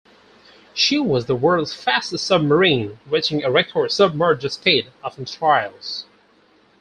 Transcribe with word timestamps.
She 0.73 0.97
was 0.97 1.27
the 1.27 1.35
world's 1.35 1.75
fastest 1.75 2.25
submarine, 2.25 2.97
reaching 3.05 3.43
a 3.43 3.51
record 3.51 3.91
submerged 3.91 4.51
speed 4.51 4.89
of 5.03 5.19
on 5.19 5.25
trials. 5.25 6.07